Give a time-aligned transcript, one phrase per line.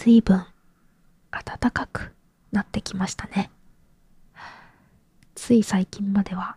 [0.00, 0.46] 随分
[1.32, 2.12] 暖かく
[2.52, 3.50] なってきましたね。
[5.34, 6.56] つい最近までは、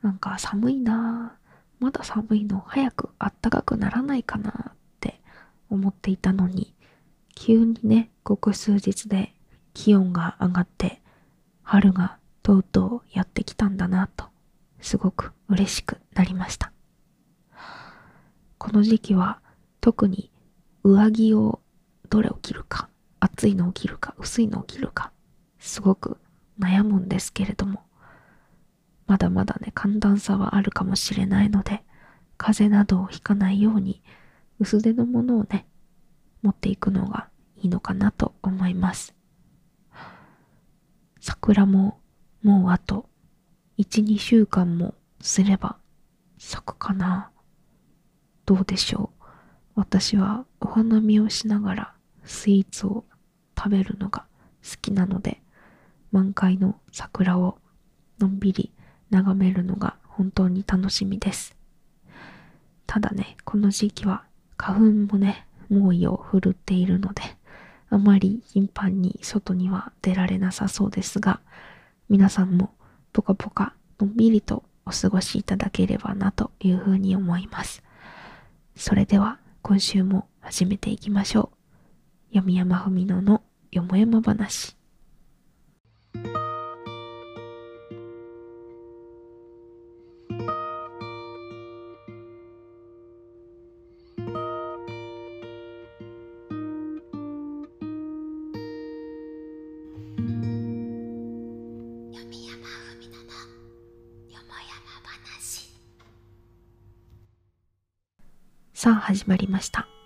[0.00, 5.20] なんか寒いなぁ、まだ寒いの早く暖かくならないかなって
[5.68, 6.74] 思っていたのに、
[7.34, 9.34] 急にね、ここ数日で
[9.74, 11.02] 気温が上がって、
[11.62, 14.24] 春がとうとうやってきたんだなと、
[14.80, 16.72] すごく嬉しくなりました。
[18.56, 19.42] この時期は
[19.82, 20.32] 特に
[20.82, 21.60] 上着を
[22.08, 22.88] どれを着るか、
[23.20, 25.12] 厚いのを着るか、薄いのを着るか、
[25.58, 26.18] すごく
[26.58, 27.82] 悩むんですけれども、
[29.06, 31.82] まだまだね、寒暖差はあるかもしれないので、
[32.36, 34.02] 風邪などをひかないように、
[34.58, 35.66] 薄手のものをね、
[36.42, 39.14] 持っていくのがいいのかなと思います。
[41.20, 42.00] 桜も
[42.42, 43.08] もうあと
[43.78, 45.78] 1、2週間もすれば
[46.38, 47.30] 咲くかな。
[48.46, 49.24] どうでしょう。
[49.74, 51.94] 私はお花見をしながら
[52.28, 53.04] スイーツを
[53.56, 54.24] 食べるのが
[54.62, 55.40] 好きなので、
[56.12, 57.58] 満開の桜を
[58.18, 58.72] のんびり
[59.10, 61.56] 眺めるのが本当に楽しみです。
[62.86, 64.24] ただね、この時期は
[64.56, 67.22] 花粉もね、猛威を振るっているので、
[67.90, 71.40] あまり頻繁に外には出られなさそうですが、
[72.08, 72.74] 皆さんも
[73.12, 77.82] ぽかぽかのんびりとお過ごしいただければなというふうに思います。
[78.76, 81.57] それでは今週も始めていきましょう。
[82.34, 84.76] 読山文乃のよもやま話。
[108.74, 109.97] さあ始まりました。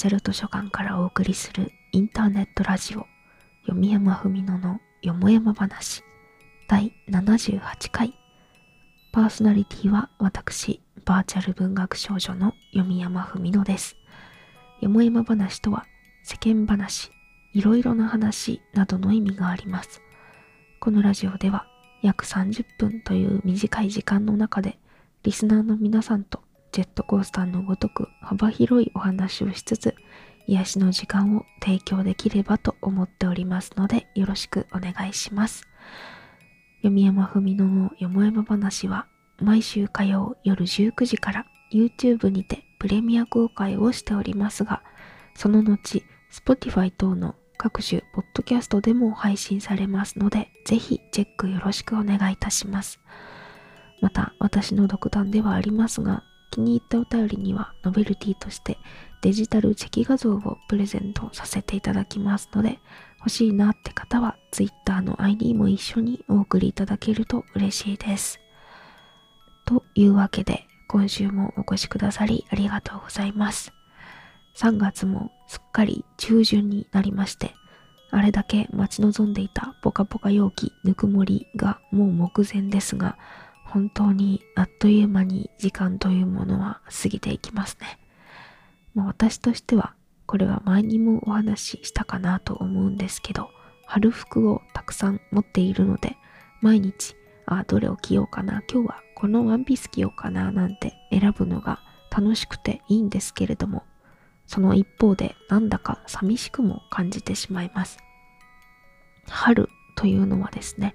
[0.00, 3.06] チャル図書館からお送りするインターネットラジオ、
[3.66, 6.02] 読山文乃ののよもやま話、
[6.70, 8.14] 第78回。
[9.12, 13.94] パーソナリティは私、バーチャル文学少女の読山文乃です。
[14.80, 15.84] よもやま話とは、
[16.24, 17.10] 世間話、
[17.52, 20.00] いろいろな話などの意味があります。
[20.80, 21.66] このラジオでは、
[22.00, 24.78] 約30分という短い時間の中で、
[25.24, 26.42] リスナーの皆さんと
[26.72, 29.94] ジェットコースターのごとく幅広いお話をしつつ、
[30.46, 35.66] 癒しの時間を提供できればと思っておりますので、よろしくお願いします。
[36.82, 39.06] 読山文乃のよもやま話は、
[39.38, 44.82] 毎週火曜夜19時から YouTube にてプレミア公開をしておりますが、
[45.34, 53.00] その後、Spotify 等の各種ポッドキャストでも配信されますので、ぜひチェックよろしくお願いいたします。
[54.00, 58.78] また、私の独断ではありますが、気に入ったお便りにはノベルティとして
[59.22, 62.80] デジタルチェキ画像をプレゼントさせていただきますので、
[63.18, 68.40] 欲しいなって方は Twitter の ID も一緒にお送りいただけると嬉しいです。
[69.66, 73.72] というわけで、今週もお越しくださりありがとうございます。
[74.56, 77.54] 3月もすっかり中旬になりまして、
[78.10, 83.18] あれだけ待ち望んでいたポカポカ陽気ぬくもりがもう目前ですが、
[83.70, 88.00] 本当にあっという間に時間というものは過ぎていきますね。
[88.94, 89.94] まあ、私としては
[90.26, 93.48] これは前にもお話ししたかなと思うんですけど
[93.86, 96.16] 春服をたくさん持っているので
[96.60, 97.14] 毎日
[97.46, 103.84] あどれを着ようかな今日はこのワンピース着ようかななんて選ぶのが楽しくていいんですけれども
[104.46, 107.98] その一方でなんだか寂しくも感じてしまいます
[109.28, 110.94] 春というのはですね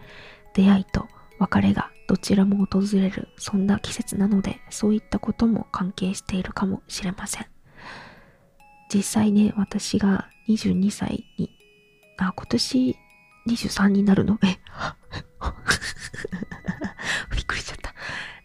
[0.54, 1.08] 出会いと
[1.40, 7.46] 別れがどちらも訪れるそんな季節なのでそういったことも関係しているかもしれません。
[8.94, 11.50] 実際ね私が22歳に
[12.18, 12.96] あ今年
[13.48, 14.38] 23になるの？
[14.44, 14.48] え？
[17.36, 17.94] びっくりしちゃった。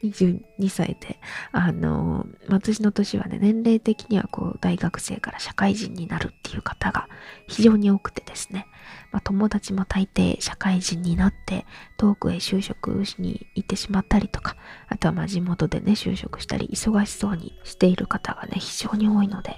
[0.03, 1.19] 22歳で
[1.53, 7.09] あの私の年はね年齢的にはこう大学生から社会人になるっていう方が
[7.47, 8.67] 非常に多くてですね
[9.13, 11.67] まあ、友達も大抵社会人になって
[11.97, 14.57] 遠くへ就職しに行ってしまったりとか、
[14.89, 19.57] あとはま地元でね、就職したり忙しそうにしている方がね、非常に多いので、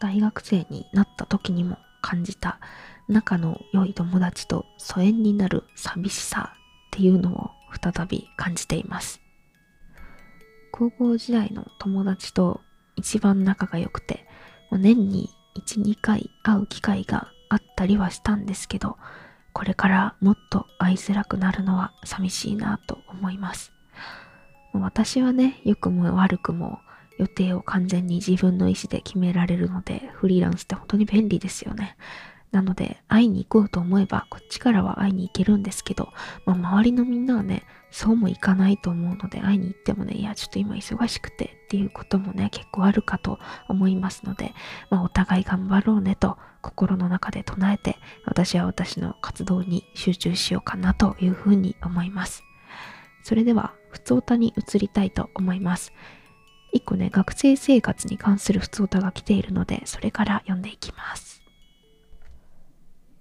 [0.00, 2.58] 大学生になった時にも感じた
[3.08, 6.58] 仲の良い友達と疎遠になる寂しさっ
[6.90, 7.50] ていうのを
[7.82, 9.23] 再び感じています。
[10.76, 12.60] 高校時代の友達と
[12.96, 14.26] 一番仲が良くて、
[14.72, 18.96] 年に1、2回会う機会があったりはしたんですけど、
[19.52, 23.72] これからもっと会いづらくなるのは寂しいなと思います。
[24.72, 26.80] 私はね、良くも悪くも
[27.20, 31.96] 予定を完全に自分の意思で決められるので、フリーランスって本当に便利ですよね。
[32.54, 36.08] なので、会いに行こうと思えば、こっちからは会いに行けるんですけど、
[36.46, 44.54] まあ、周りのみんなはね、そうもいかないと思うので、会いに行ってもね、いや、ちょっと今忙しくてっていうこともね、結構あるかと思いますので、
[44.90, 52.42] まあ、お互い頑張ろうねと心の中で唱えて、私は私の活動に集中しようかなというふうに思います。
[53.22, 55.92] それでは、ふつおたに移りたいと思います。
[56.72, 61.33] 一個ね、学生生活に関するふつおたが来ているので、それから読んでいきます。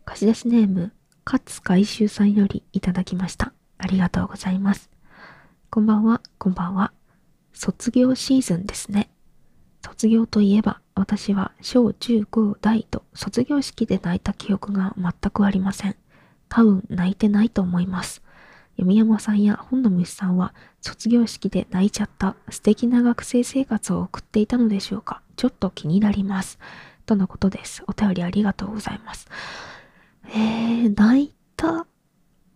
[0.05, 0.91] 貸し出しネーム、
[1.25, 3.53] 勝海舟さんよりいただきました。
[3.77, 4.89] ありがとうございます。
[5.69, 6.91] こんばんは、こんばんは。
[7.53, 9.09] 卒業シーズンですね。
[9.83, 15.95] 卒業といえば、私は小中高大と卒業式で泣いた記憶が全くありません。
[16.49, 18.21] 多分泣いてないと思います。
[18.77, 26.59] 読山さんや本の虫さんは卒業式で泣いちゃった素敵な学生生活を送っていたのでしょうかちょっと気になります。
[27.05, 27.83] とのことです。
[27.87, 29.27] お便りありがとうございます。
[30.29, 31.85] えー、泣いた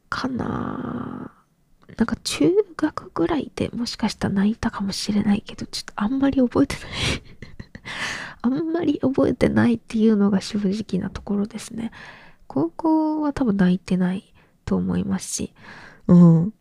[0.09, 1.31] かな？
[1.97, 6.85] なんか中学ぐらいでもしかしたら泣いたかもしれないけど、ちょっとあんまり覚えてない
[8.41, 11.91] あんまり覚えてないっていうのが正直なところですね。
[12.47, 14.33] 高校は多分泣いてない
[14.65, 15.53] と思いますし、
[16.07, 16.53] うん。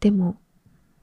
[0.00, 0.36] でも、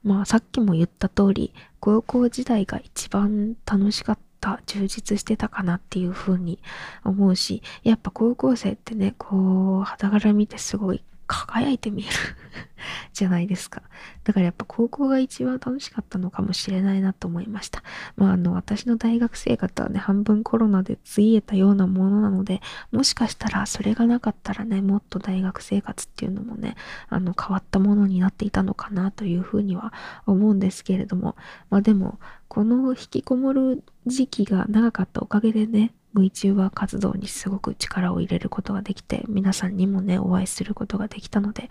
[0.02, 6.58] まあさっきも言った通り、高校時代が一番楽しかったた、充実してたかなっていう風に
[7.02, 12.12] 思うし、やっぱ高校生ってね、こう、肌柄見てすごい輝いて見える
[13.12, 13.82] じゃないですか。
[14.24, 17.82] だからやっぱ高校が一番楽しかったのかもしれないなと思いました。
[18.16, 22.60] まああの私の大学生活はね、半分コロナでついえたようなものなので、
[22.92, 26.76] もしかしたらそれがなかったらね、もっと大学生活っていうのもね、
[27.08, 29.92] あの変わったものになっていたのかなというふうには
[30.26, 31.36] 思うんですけれども、
[31.70, 32.18] まあでも、
[32.48, 41.68] この引きこもる時期が長かったおかげでね、VTuber 活動にすごく力を入れることができて、皆さんにもね、お会いすることができたので、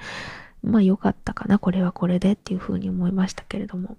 [0.62, 3.98] まあ良かったかな、これはこれでっていうふうに思いましたけれども、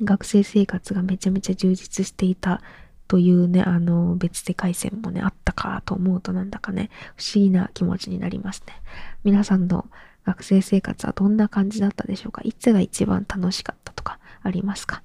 [0.00, 2.62] 学生生活がめちゃめちゃ充実していた
[3.08, 8.74] というね、あの、別世界線もね、あったかと思うとなんだかね、不思議な気持ちになりますね。
[9.22, 9.86] 皆さんの
[10.24, 12.40] 学生生活はどんな感じだったでしょうか？
[12.42, 15.02] いつが一番楽しかったとかありますか？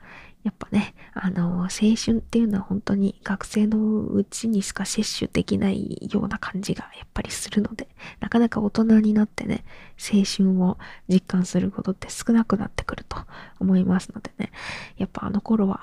[0.48, 7.90] やっぱね、あの、青春っていうのは本当に学生のうちにしか摂取できないような感じがやっぱりするので、
[8.22, 9.66] なかなか大人になってね、
[9.98, 10.78] 青春を
[11.10, 13.18] 実感することって少なくなってくると
[13.60, 14.54] 思いますのでね、
[14.96, 15.82] やっぱあの頃は、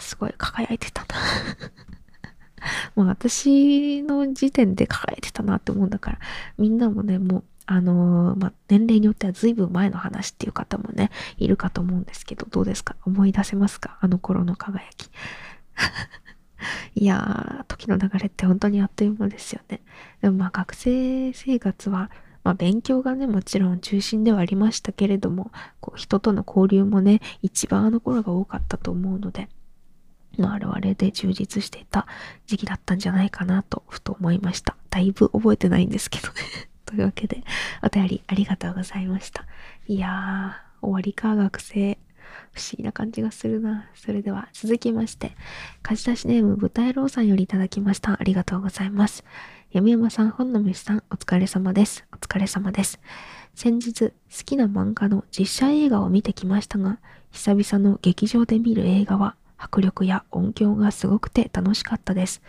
[0.00, 1.08] すごい輝いてたな。
[2.96, 6.18] もう私の時点で輝いてたなって思うんだから、
[6.56, 12.94] みんなもね、もうあのー、まあ、年齢によっては随分前の話っていう方もね、いるかと思うんですけど、どうですか？
[13.04, 13.98] 思い出せますか？
[14.00, 15.10] あの頃の輝き。
[16.94, 19.82] いやー、時の流れって本当にあっという間ですよね。
[20.22, 22.10] でもまあ学生生活は、
[22.44, 29.48] まあ勉強がね、もちろん中心ではありましたけれども、こう人との交流もね、一番あの頃が多かったと思うので、
[30.38, 32.06] まあれあれで充実していた
[32.46, 34.76] 時期だったんじゃないかなと、ふと思いました。
[34.90, 36.34] だいぶ覚えてないんですけどね
[36.86, 37.42] というわけで、
[37.82, 39.44] お便りありがとうございました。
[39.86, 41.98] いやー、終わりか、学生。
[42.52, 43.88] 不思議な感じがするな。
[43.94, 45.32] それでは続きまして、
[45.82, 48.12] 貸し出しネーム豚野郎さんよりいただきました。
[48.12, 49.24] ありがとうございます。
[49.72, 52.06] 闇山さん、本の虫さん、お疲れ様です。
[52.12, 52.98] お疲れ様です。
[53.54, 54.12] 先日、好
[54.44, 56.98] きな漫画の実写映画を見てきましたが、
[57.30, 62.42] 久々の劇場で見る映画は迫力や音響がすごくて楽しかったです。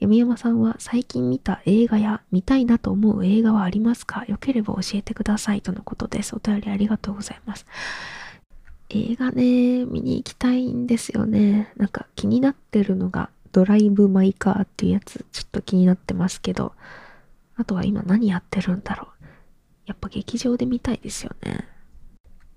[0.00, 4.24] 弓山さんは最近見た映画や見たいなと思う映画はありますか？
[4.26, 6.36] よければ教えてくださいとのことです。
[6.36, 7.66] お便りありがとうございます。
[8.90, 11.72] 映画ね、見に行きたいんですよね。
[11.76, 16.74] なんか気になってるのがドライブ・マイ・カーっていうやつ、ちょっと気になってますけど、
[17.56, 19.24] あとは今何やってるんだろう。
[19.86, 21.66] やっぱ劇場で見たいですよね。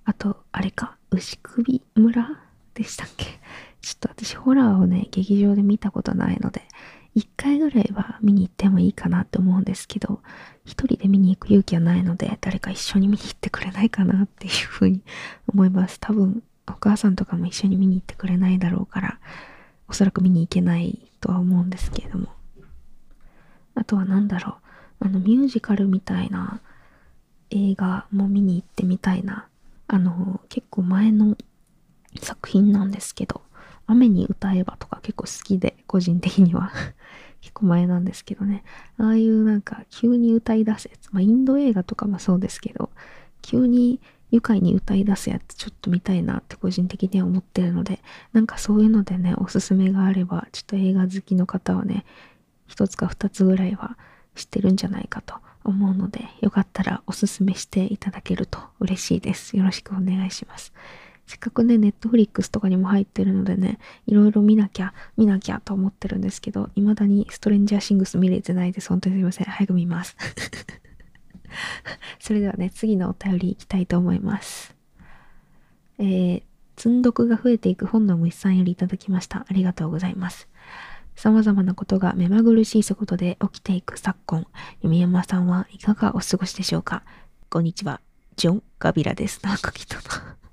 [0.04, 2.40] あと、あれか、牛首村？
[2.76, 3.26] でしたっけ？
[3.86, 6.64] ちょっと私ホラーをね、劇場で見たことないので、
[7.14, 10.22] 一回ぐらいは見に行ってもいいかなって思うんですけど、
[10.66, 15.02] 一人で見に行く勇気はないので、誰か一緒に見に行ってくれないかなっていうふうに
[15.54, 16.00] 思います。
[16.00, 19.20] 多分、お母さんとかも一緒に見に行ってくれないだろうから、
[19.88, 22.30] おそらく見に行けないとは思うんですけれども。
[23.76, 24.58] あとは何だろ
[25.00, 25.06] う。
[25.06, 26.60] あの、ミュージカルみたいな
[27.52, 29.48] 映画も見に行ってみたいな。
[29.88, 31.38] あの、結構前の
[32.20, 33.45] 作品なんですけど、
[33.88, 36.72] 雨に歌えばとか結構好きで、個人的には
[37.42, 38.64] 結構前なんですけどね。
[38.98, 41.10] ああいうなんか急に歌い出すやつ。
[41.12, 42.90] まあインド映画とかもそうですけど、
[43.42, 44.00] 急に
[44.32, 48.00] 愉快に歌い出すやつちょっと見たいなって個人的には思ってるので、
[48.34, 52.06] なんかそういうのでね、おすすめがあれば、ちょっと映画好きの方はね、
[52.68, 53.98] 一つか二つぐらいは
[54.36, 59.56] 知ってるんじゃないかと思うので、よかったらおすすめしていただけると嬉しいです。
[59.56, 60.74] よろしくお願いします。
[61.28, 68.90] せっかくね、ネットフリックスとかにも入ってるのでね、いろいろ見なきゃ、見なきゃと思ってるんですけど、未だにストレンジャーシングス見れてないです。
[68.90, 69.46] 本当にすいません。
[69.48, 70.16] 早く見ます。
[72.20, 74.76] それではね、次のお便りいきたいと思います。
[75.98, 76.44] えー、
[76.78, 79.46] 積んどくが増えていく本の虫さんよりいただきました。
[79.50, 80.48] ありがとうございます。
[81.16, 84.46] 様々なことが目まぐるしい速度で起きていく昨今、
[84.82, 87.04] 弓山さんはいかがお過ごしでしょうか
[87.50, 88.02] こんにちは。
[88.36, 89.40] ジョン・ガビラです。
[89.44, 90.45] なんか来たな。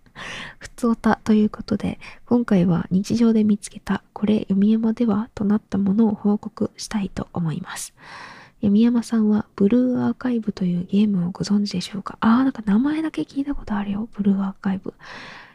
[0.59, 7.95] ふつおたということで、今回は日常で見つけた、これ弓山ではとなったものを報告したいと思います。
[8.61, 12.17] 弓山さんはブルーアーカイブというゲームをご存知でしょうか？
[12.21, 14.09] あーなんか名前だけ聞いたことあるよ。
[14.13, 14.95] ブルーアーカイブ。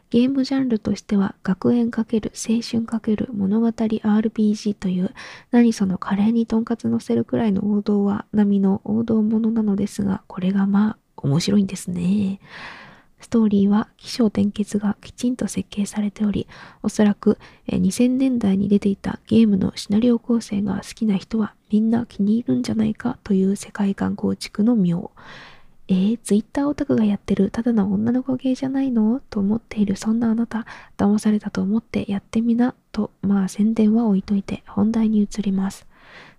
[0.09, 5.13] ゲームジャンルとしては学園×青春×物語 RPG という
[5.51, 12.39] 何そのカレーにとんかつ乗せるくらいの王道は並みの王道ものなのですがこれがまあ面白いんですね。
[13.19, 16.47] ストーリーは起承転結がきちんと設計されており、
[16.83, 25.11] おそらく2000年代に出ていたゲームのシナリオ構成が好きな人はみんな気に入るんじゃないかという世界観構築の妙。
[25.89, 29.21] えー、ツイッターオタクがやってるただの女の子芸じゃないの？
[29.29, 30.65] と思っているそんなあなた、
[30.97, 35.87] 騙されたと思ってやってみな、と、まあ宣伝は置いといて本題に移ります。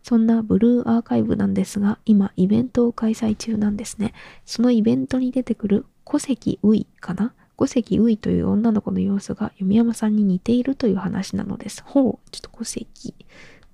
[0.02, 4.12] そんなブルーアーカイブなんですが、今イベントを開催中なんですね。
[4.44, 7.34] そのイベントに出てくる古関ういかな？
[7.58, 11.82] 古関ういという女の子の様子が弓山さんに似ているという話なのです。
[11.84, 13.14] ほう、ちょっと古関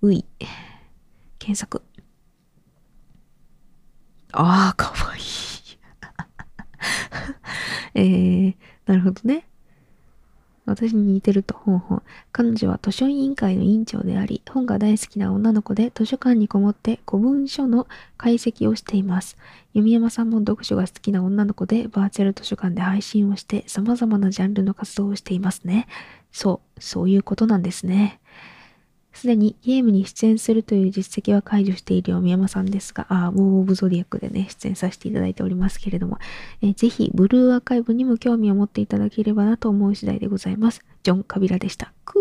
[0.03, 0.25] うい。
[1.39, 1.83] 検索。
[4.33, 5.23] ああ、かわいい。
[7.95, 9.47] えー、なるほどね。
[10.67, 12.03] 私に似てると、ほんほん。
[12.33, 19.37] 彼女は図書委員会の委員長であり、本が大好きな女の子で図書館にこもって古文書の解析をしています。
[19.75, 25.87] 弓山さんも読書が好きな女の子で、バーチャル図書館で配信をして、様々なジャンルの活動をしていますね。
[26.33, 28.21] そう、そういうことなんですね。
[29.15, 36.19] すでにゲームに出演するという実績は解除しているよ、宮山さんですが、あ、ウォー・オブ・ゾディアックでね、出演させていただいておりますけれども、
[36.63, 40.85] えー、ぜひ、ブルーアーカイブにも興味を持っていただければなと思う次第でございます。
[41.05, 41.93] ジョン・カビラでした。
[42.05, 42.19] く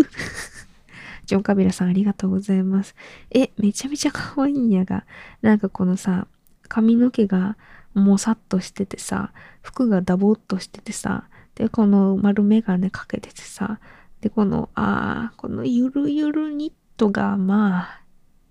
[0.00, 0.06] ー
[1.26, 2.94] ジョン・カビラさんありがとうございます。
[3.30, 5.04] え、めちゃめちゃ可愛いんやが、
[5.42, 6.26] なんかこのさ、
[6.68, 7.58] 髪の毛が
[7.92, 13.78] もさっとしててさ、服がダボっとしててさ、で、この丸眼鏡かけててさ、
[14.20, 18.00] で、この、ああ、このゆるゆるニットが、まあ、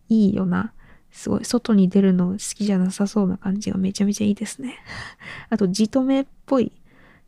[0.10, 0.74] いいよな。
[1.12, 4.78] すごい、外に出るの好きじゃなさそうな感じがめちゃめちゃいいですね。
[5.50, 6.72] あと、じとめっぽい、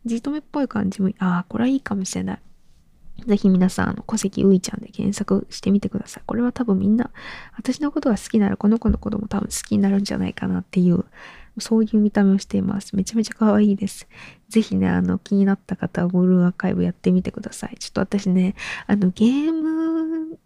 [0.05, 2.41] じとめっぽい感じも、ああ、これはいいかもしれない。
[3.27, 6.23] ぜひ皆さん、あの、小関ういちゃんで検索してみてください。
[6.25, 7.11] これは多分みんな、
[7.55, 11.05] 私のことが好きならこの子のことも多分好きになるんじゃないかなっていう
[11.61, 12.95] そういう見た目をしています。
[12.95, 14.07] めちゃめちゃ可愛いです。
[14.49, 17.77] ぜひね、あの、気になった方はブルーアーカイブやってみてください。
[17.77, 18.55] ちょっと私ね、
[18.87, 20.37] あの、ゲーム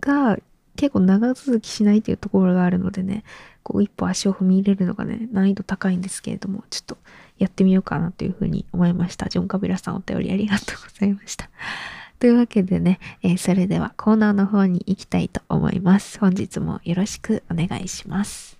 [0.00, 0.38] が
[0.76, 3.24] 結構長続きしないっていうところがあるのでね、
[3.62, 6.98] こう一歩足を踏み入れるのがね、難易度高いんですけれども、ちょっと
[7.38, 9.28] やってみようかなというふうに思いました。
[9.28, 11.50] ジョン・カビラさんお便りありがとうございました。
[12.18, 16.18] というわけでね、えー、それではコーナーの方に行きたいと思います。
[16.18, 18.58] 本日もよろしくお願いします。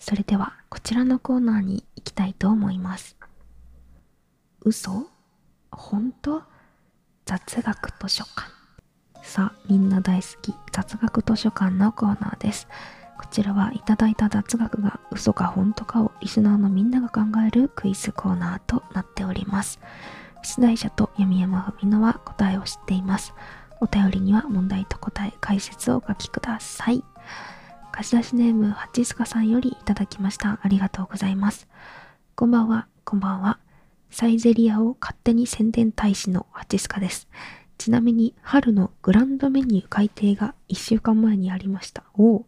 [0.00, 3.16] それではこちらのコーナーに行きたいと思います。
[4.62, 5.06] 嘘？
[5.70, 6.42] 本当？
[7.26, 8.50] 雑学図書館。
[9.22, 12.68] さあ、みんな大好き雑学図書館のコーナーです。
[13.18, 19.80] こちらはいただいた雑学が嘘か本当かをリスナーのみんなが考えるクイズコーナーとなっております。
[20.42, 23.34] 出題者と闇山文乃は答えを知っています。
[23.80, 27.04] お便りには問題と答え、解説をお書きください。
[27.92, 30.60] 貸し出しネーム、ハチスカさんよりいただきました。
[30.62, 31.68] ありがとうございます。
[32.36, 33.58] こんばんは、こんばんは。
[34.10, 37.28] サイゼリアを勝手に宣伝大使のハチスカです。
[37.76, 42.04] ちなみに、春のグランドメニュー改定が1週間前にありました。
[42.14, 42.46] おお。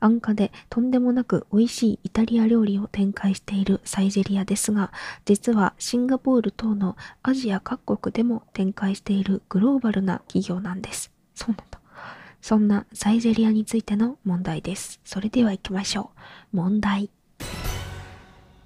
[0.00, 4.92] 安価でとんでもなく美味しいイタリア料理を展開しているサイゼリアですが、
[5.24, 11.12] 実はシンガポール等のアジア各国でも展開しているグローバルな企業なんです。
[11.34, 11.80] そうなんだ。
[12.40, 15.00] そんなサイゼリアについての問題です。
[15.04, 16.10] それでは行きましょ
[16.52, 16.56] う。
[16.56, 17.10] 問題。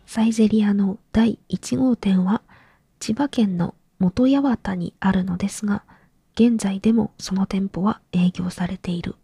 [0.07, 2.43] サイゼリアの第1号店は
[2.99, 5.85] 千葉県の元八幡にあるのですが、
[6.35, 9.15] 現在でもその店舗は営業されている。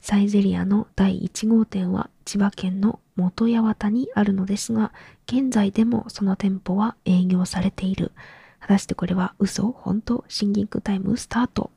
[0.00, 4.92] サイゼリアの第1号店は千葉県の元八幡にあるのですが、
[5.26, 8.12] 現在でもその店舗は営業されている。
[8.60, 10.24] 果たしてこれは嘘本当？
[10.28, 11.70] シンギングタイムスタート？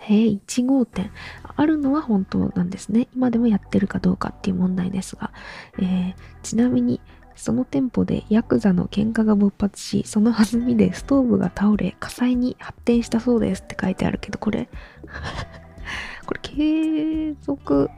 [0.00, 1.10] へえ、1号店。
[1.56, 3.08] あるのは本当なんですね。
[3.14, 5.30] 今でもやってるかどうかっていう問題ですが。
[5.78, 7.00] えー、ちなみに、
[7.36, 14.68] その店舗でヤクザの喧嘩が勃発し、その弾みでストーブが倒れ、火災に発展したそうですって書いてあるけど、これ？
[16.30, 17.90] これ継続、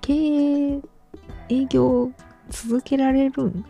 [0.00, 0.80] 経営、
[1.48, 2.10] 営業
[2.50, 3.64] 続けられるん？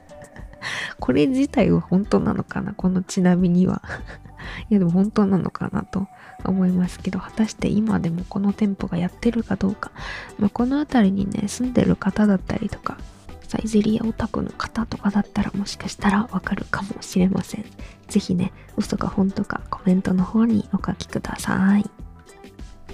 [0.98, 2.72] これ自体は本当なのかな？
[2.72, 3.82] このちなみには。
[4.70, 6.08] いやでも本当なのかなと
[6.46, 9.90] 思いますけど、果たして今でもこの店舗がやってるかどうか。
[10.38, 12.96] まあ、この辺りにね、住んでる方だったりとか、
[13.42, 17.66] サイゼリアオタクの方とかだったらもしかしたらわかるかもしれません。
[18.08, 21.84] ぜひね、嘘か本当かコメントの方にお書きください。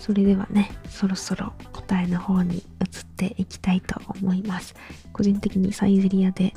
[0.03, 2.65] それではね、そろそろ答えの方に移っ
[3.17, 4.75] ていきたいと思います。
[5.13, 6.55] 個人的にサイゼリアで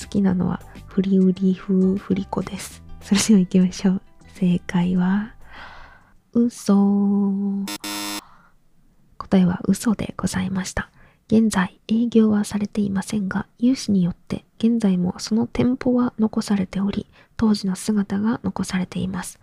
[0.00, 2.82] 好きなのはフリウリ風フリコです。
[3.02, 4.02] それでは行きましょう。
[4.32, 5.34] 正解は、
[6.32, 7.66] 嘘。
[9.18, 10.88] 答えは嘘でございました。
[11.26, 19.38] 現在営業はされていませんが、有志によって現在もその店舗は残されており、当時の姿が残されています。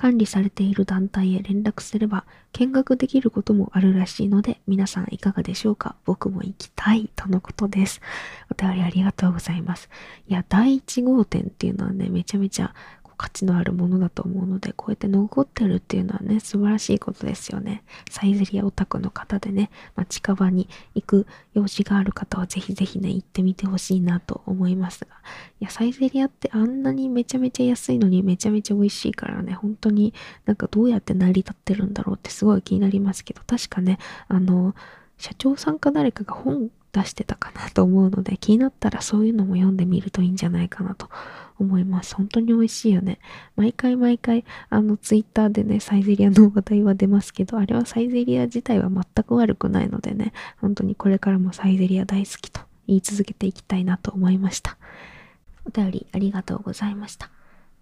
[0.00, 5.94] 管理されている団体へ連絡すれば見学できることもあるらしいので皆さんいかがでしょうか？
[6.06, 8.00] 僕も行きたいとのことです。
[8.50, 9.90] お便りありがとうございます。
[10.26, 12.72] いや、第1号店っていうのはね、めちゃめちゃ
[13.20, 17.82] 価値のあるものだと思うので、こうやって残ってるっていうのはね、素晴らしいことですよね。
[18.08, 25.10] サイゼリアオタクの方でね、まあ、近場に行く用事がある方はぜひぜひね、行ってみてほしいなと思いますが。
[25.60, 30.14] いや、サイゼリアってあんなにめちゃめちゃ安いのにめちゃめちゃ美味しいからね、本当に
[30.46, 33.98] なんかどうやって成り立ってるんだろうってすごい気になりますけど、確かね、
[34.28, 34.74] あの、
[35.18, 41.08] 社長さんか誰かが本出してたかなと思うので、気になったらそういうのも読んでみるといいんじゃないかなと
[41.58, 42.14] 思います。
[42.14, 43.18] 本当に美味しいよね。
[43.56, 54.76] 毎回毎回、あの、ツイッターでね、サイゼリアの話題は出ますけど、あれはサイゼリア自体は全く悪くないのでね、本当にこれからもサイゼリア大好きと言い続けていきたいなと思いました。
[55.64, 57.30] お便りありがとうございました。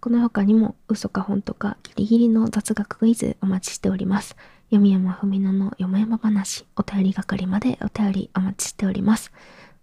[0.01, 4.35] この他にも、嘘か本とかギリギリの雑学クイズお待ちしております。
[4.71, 9.31] 読山ふみののよもやま話、お便り係までお便りお待ちしております。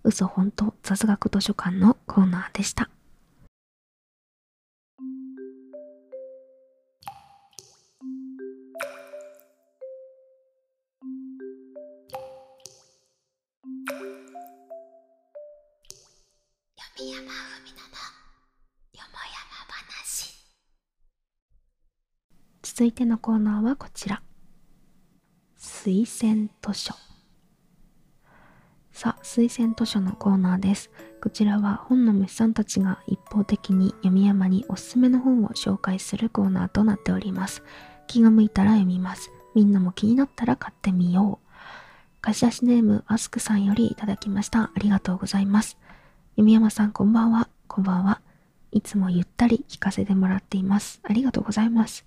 [0.05, 2.89] 嘘本当雑学図書館のコーナーでした。
[16.99, 17.93] 山ふみのの
[18.95, 20.33] よもやま話
[22.63, 24.23] 続いてのコーナーはこちら
[25.87, 26.95] 推薦図書
[28.91, 30.91] さあ推薦図書のコーナーです
[31.23, 37.63] こちらは本の虫さんたちが一方的に読み山におすすめの本を紹介するコーナーとなっております
[38.09, 41.49] 気が向いたら読みますみんなも気になったら買ってみよう
[42.21, 45.79] 貸し出しネームアスクさんよりいただきましたありがとうございます
[46.35, 47.49] 弓山さんこんばんは。
[47.69, 48.21] こんばんは。
[48.73, 51.01] いつもゆったり聞かせてもらっています。
[51.05, 52.05] ありがとうございます。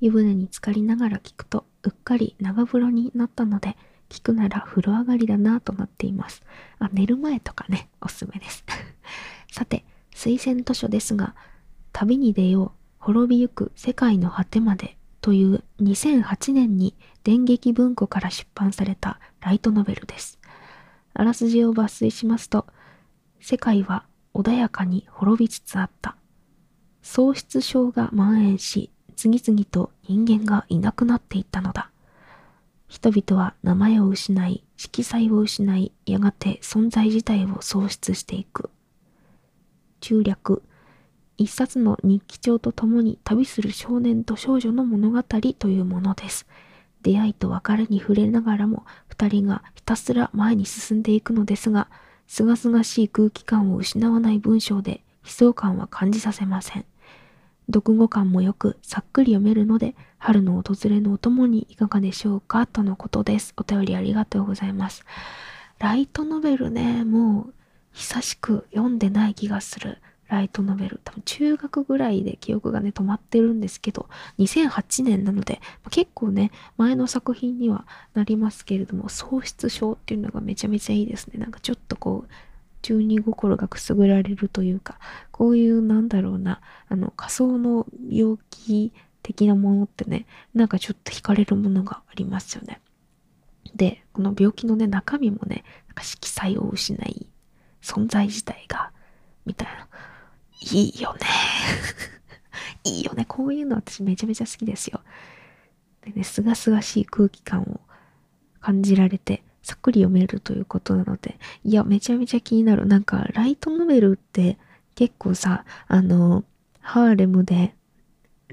[0.00, 3.76] 湯船に浸かりながら聞くと、うっかり長風呂になったので、
[4.08, 6.42] 聞くなら風呂上がりだなとなっています。
[6.78, 8.64] あ、寝る前とかね、おすすめです。
[9.50, 11.34] さて、推薦図書ですが、
[11.92, 20.38] 旅に出よう、滅びゆく世界の果てまでという2008年に電撃文庫から出版されたライトノベルです。
[21.14, 22.66] あらすじを抜粋しますと、
[23.40, 26.16] 世界は穏やかに滅びつつあった。
[27.02, 31.90] 喪失症が蔓延し、次々と人間がいなくなっていったのだ。
[32.88, 38.70] 人々は名前を失い、色彩を失い、やがて存在自体を喪失していく。
[40.00, 40.62] 中略、
[41.36, 46.46] 一冊の日記帳とともに旅する少年と少女の物語というものです。
[47.02, 51.88] 出会いと別れに触れながらも、二人がひたすら前に進んでいくのですが、
[52.26, 56.86] すがすがしい空気感を失わない文章で悲壮感は感じさせません。
[57.72, 63.54] 読後感もよくさっくり読めるので、春の訪れのお供にいかがでしょうかとのことです。
[63.56, 65.04] お便りありがとうございます。
[65.78, 67.54] ライトノベルね、もう
[67.92, 69.98] 久しく読んでない気がする。
[70.28, 71.00] ライトノベル。
[71.04, 81.38] 多分中学ぐらいで記憶がね、止まってるんですけど、2008年なので、結構ね、前の作品にはなりますけれども、喪失症っていうのがめちゃめちゃいいですね。
[81.38, 82.30] なんかちょっとこう、
[82.82, 84.98] 中二心がくすぐられるというか、
[85.30, 92.80] こういうなんだろうな、あの仮想の病気的なものってね、なんかちょっと惹かれるものがありますよね。
[93.74, 97.26] で、この病気のね、中身もね、なんか色彩を失い、
[97.82, 98.92] 存在自体が、
[99.46, 99.88] みたいな。
[100.72, 101.20] いいよね。
[102.84, 103.24] いいよね。
[103.26, 105.00] こういうの私めちゃめちゃ好きですよ。
[106.02, 107.80] でね、すがすがしい空気感を
[108.60, 112.86] 感じられて、さっくり読めるということなので、いや、めちゃめちゃ気になる。
[112.86, 114.58] なんか、ライトノベルって
[114.94, 116.44] 結構さ、あの、
[116.80, 117.74] ハーレムで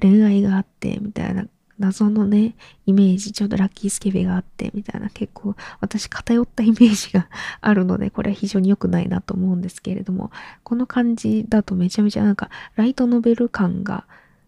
[0.00, 1.46] 恋愛があって、みたいな
[1.78, 7.28] 謎のね、イメージ、ちょっとラッキースケベがあって、みたいな結構私偏ったイメージが
[7.60, 10.30] あるので、これは非常に良くないなと思うんですけれども、
[10.64, 14.06] この感じだとめちゃめちゃなんかライトノベル感が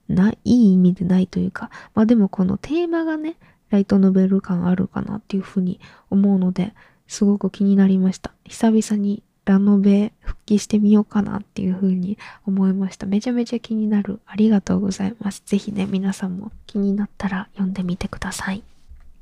[0.09, 3.37] ない、いい意味でないというか、まあでもこのテーマがね、
[3.71, 5.81] ライトノベル感あるかなっていうふうに
[6.11, 6.75] 思うので、
[7.07, 8.33] すごく気になりました。
[8.45, 13.07] 久々にラノベ復帰してみようかなっていう風に思いました。
[13.07, 14.21] めちゃめちゃ気になる。
[14.27, 15.43] ありがとうございます。
[15.45, 18.63] ぜひね、皆さんも気になったら読んでみてください。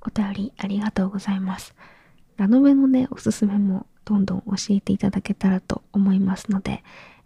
[0.02, 1.74] お便りありがとうございます。
[2.37, 6.82] ラノベのね、おすすめもどんどん教えていただけたらと思いますので、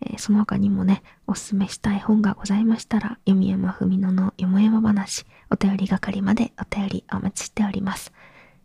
[0.07, 8.13] えー、その他にもね、おすすめしたい本がございましたら、読山文乃のよもやま話、お便り係までお便りお待ちしております。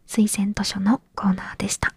[0.08, 1.94] 推薦図書のコーナーでした。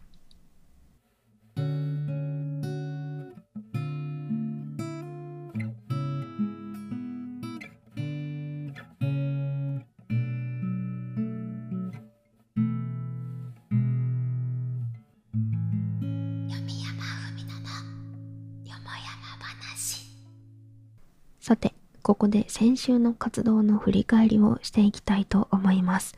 [21.51, 26.17] さて、ここで先週の活動の振り返りをしていきたいと思います。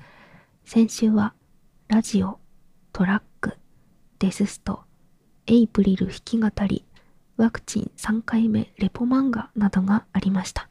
[0.66, 1.33] 先週は、
[1.88, 2.38] ラジオ、
[2.92, 3.57] トラック、
[4.18, 4.83] デススト、
[5.47, 6.85] エイプリル弾き語り、
[7.38, 10.68] ワクチン3回目レポ漫画などがありました。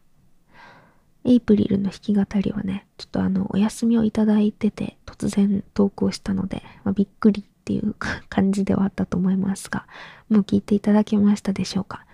[1.26, 7.96] エイプリルの弾き語りはね、ちょっとあの、お休みをいただいてて、突然投稿したので、まあ、びっくりっていう
[8.30, 9.88] 感じではあったと思いますが、
[10.30, 12.06] もう聞いていただけましたでしょうか？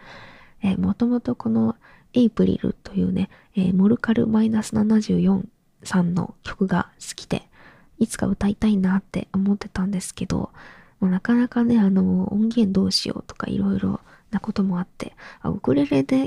[0.64, 1.76] えー、もともとこの
[2.14, 5.44] エイプリルというね、えー、モルカルマイナス74
[5.84, 7.44] さんの曲が好きで、
[8.00, 10.52] いつか歌いたいなって思ってたんですけど、
[11.00, 14.00] もうなかなかね、あの、音源どうしようとかいろいろ
[14.32, 16.18] なこともあって、あ、ウクレレで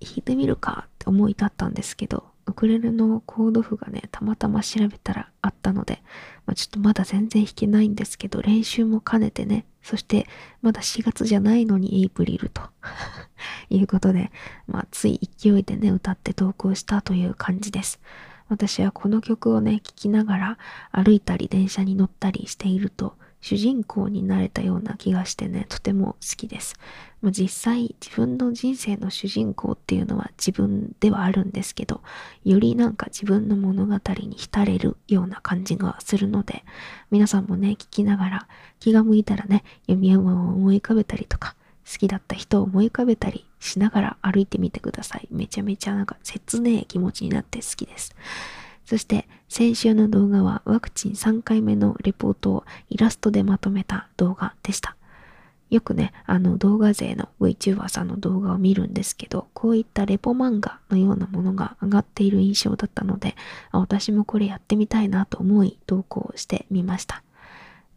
[0.00, 6.02] 弾いてみるかって思い立ったんですけど、ウクレレのコード譜がね、たまたま調べたらあったので、
[6.46, 10.26] まあ、ちょっとまだ全然弾けないんですけど、練習も兼ねてね、そして
[10.62, 12.62] まだ4月じゃないのにエイプリルと
[13.70, 14.30] いうことで、
[14.68, 18.00] まあ、つい勢いでね、歌って投稿したという感じです。
[18.48, 20.58] 私はこの曲をね、聴きながら
[20.92, 26.74] 歩いたり電車に乗ったりしていると、主人公になれたような気がしてね、とても好きです。
[27.22, 32.02] まあ、実際自分の人生の主人公っていうのは自分ではあるんですけど、
[32.44, 36.64] よりなんか自分の物語に浸れるような感じがするので、
[37.12, 38.48] 皆さんもね、聞きながら
[38.80, 41.54] 気が向いたらね、読み山を思い浮かべたりとか、
[41.88, 45.28] 好きだった人を思い浮かべたりしながら歩いてみてください。
[45.30, 48.12] めちゃめちゃなんか切ねえ気持ちになって好きです。
[48.86, 54.96] そして先週の動画はワクチン3回目のレポートをイラストでまとめた動画でした。
[55.68, 63.34] よくね、あの動画勢の VTuber さんの動画を見るんですけど、こういったレポ漫画のようなものが上がっている印象だったので、
[63.72, 67.24] 私もこれやってみたいなと思い投稿してみました。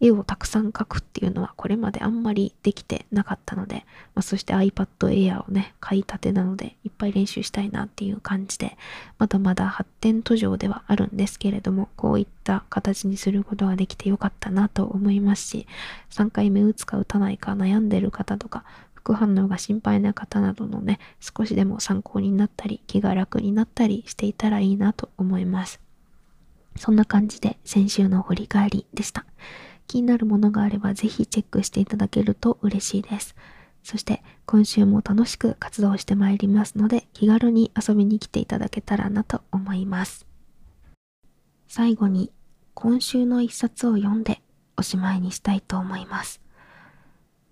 [0.02, 3.86] 絵をたくさん描くっていうのはこれまであんまりできてなかったので、
[4.16, 8.78] まあ、そして iPad Air をね、買いたてなのでいっぱい練習したいなっていう感じで、
[9.18, 15.68] まだまだ発展途上ではあるんですけれども、こういった形にすることができてよかったなと思いますし、
[16.12, 25.82] 3回目打つか打たないか悩んでる方とか、副反応が心配な方などのね、少しでも参考になったり、気が楽になったりしていたらいいなと思います。
[26.76, 29.26] そんな感じで先週の振り返りでした。
[29.90, 33.36] 気になるものがあればぜひチェックしていただけると嬉しいです。
[33.84, 40.28] そして今週も楽しく活動してまいりますので気軽に遊びに来ていただけたらなと思います。
[41.68, 42.32] 最後に
[42.76, 44.44] 今週の一冊を読んで
[44.78, 46.40] おしまいにしたいと思います。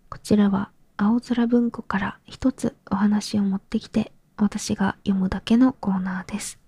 [0.07, 6.59] こちらは青空文庫から一つお話を持ってきて私が読むだけのコーナーです。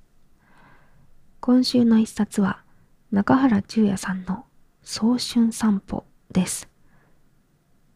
[1.40, 2.64] 今週の一冊は
[3.12, 4.46] 中原中也さんの
[4.84, 6.68] 早春散歩です。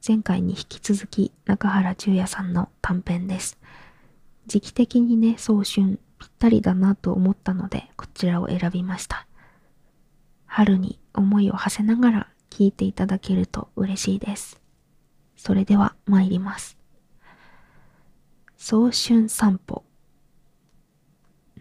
[0.06, 3.58] 前回に引き続き中原中也さんの短編です。
[4.48, 9.28] 時期的にね、早春ぴったりだなと思ったのでこちらを選びました。
[10.46, 14.62] 春に思いを馳せながら聞いていただけると嬉しいです。
[15.36, 16.78] それでは参ります。
[18.58, 19.84] 早春散歩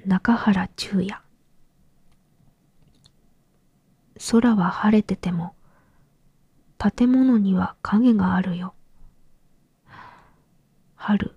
[0.05, 1.17] 中原中也
[4.31, 5.55] 空は晴れてても
[6.79, 8.75] 建物には影があるよ。
[10.97, 11.37] 春、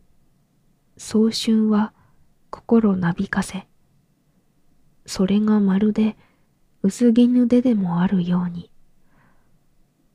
[0.97, 1.93] 早春は
[2.49, 3.67] 心なびかせ。
[5.05, 6.17] それがまるで
[6.81, 8.71] 薄絹ででもあるように、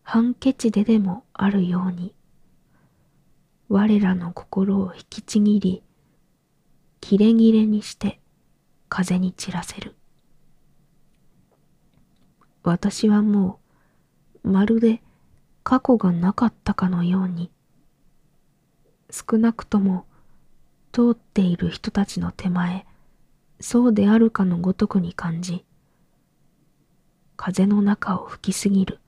[0.02, 2.14] 半ケチででもあるように、
[3.68, 5.82] 我らの心を引きちぎり、
[7.00, 8.20] キレキレにして
[8.88, 9.94] 風に散らせる。
[12.70, 13.58] 私はも
[14.44, 15.02] う、まるで
[15.64, 17.50] 過去がなかったかのように、
[19.10, 20.06] 少なくとも
[20.92, 22.86] 通っている人たちの手前、
[23.58, 25.64] そうであるかのごとくに感じ、
[27.36, 29.00] 風の中を吹きすぎる。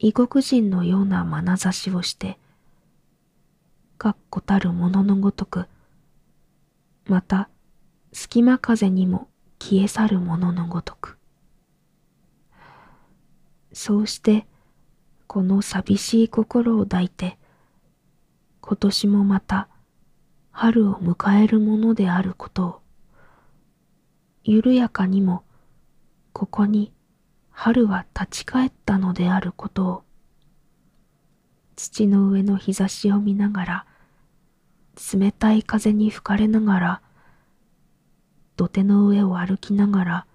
[0.00, 2.40] 異国人のような眼差しをして、
[3.98, 5.66] 確固たるもののごとく、
[7.06, 7.48] また
[8.12, 9.28] 隙間風にも
[9.60, 11.21] 消え去るもののごとく。
[13.72, 14.46] そうして
[15.26, 17.38] この寂しい心を抱いて、
[18.60, 19.68] 今年もまた
[20.50, 22.80] 春を迎えるものであることを、
[24.44, 25.42] 緩やかにも
[26.32, 26.92] ここに
[27.50, 30.02] 春は立ち返ったのであることを、
[31.76, 33.86] 土の上の日差しを見ながら、
[35.14, 37.02] 冷たい風に吹かれながら、
[38.56, 40.26] 土手の上を歩きながら、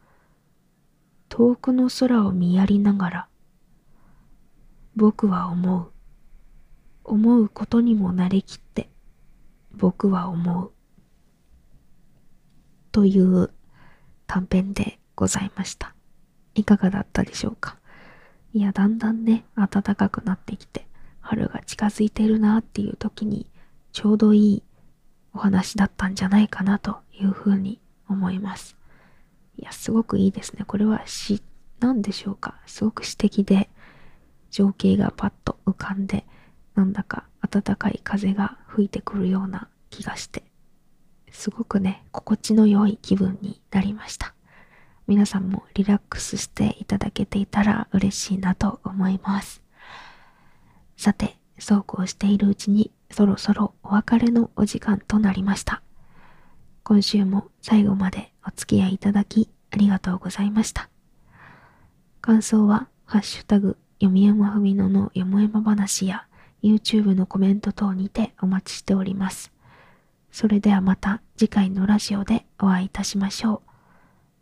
[1.30, 3.28] 遠くの空を見やりながら、
[4.96, 5.92] 僕は思う。
[7.04, 8.90] 思うことにもなりきって、
[9.72, 10.72] 僕は思う。
[12.92, 13.52] という
[14.26, 15.94] 短編でございました。
[16.56, 17.78] いかがだったでしょうか？
[18.54, 20.88] いや、だんだんね、暖かくなってきて、
[21.20, 23.46] 春が近づいてるなっていう時に、
[23.92, 24.64] ちょうどいい
[25.34, 28.77] お話だったんじゃないかなというふうに思います。
[29.58, 30.64] いや、すごくいいですね。
[30.66, 31.42] これは詩
[31.80, 33.70] なんでしょうかすごく詩的で、
[34.50, 36.26] 情景がパッと浮かんで、
[36.76, 40.44] なんだか暖かい風が吹いてくるような気がして、
[41.32, 44.34] すごくね、心地の良い気分になりました。
[45.08, 49.62] 皆さんもリラックスしていただけていたら嬉しいなと思います。
[50.98, 55.82] さて、そうこうしているうちにそろそろお別れのお時間となりました。
[56.84, 60.90] 今週も最後までお付き合いいただきありがとうございました。
[62.22, 66.26] 感想は、ハッシュタグ読山文乃のよもやま話や
[66.64, 69.52] YouTube のコメント等にてお待ちしております。
[70.32, 73.62] それではまた次回のラジオでお会いいたしましょ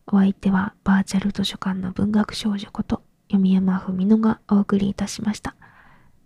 [0.08, 0.15] う。
[0.15, 5.56] お相手はバーチャル図書館の文学少女こと読山文乃がお送りいたしました。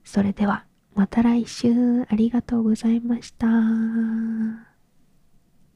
[0.04, 0.66] それでは
[0.96, 4.69] また来週ありがとうございました。